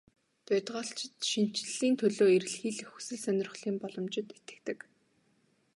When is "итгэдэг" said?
4.37-4.79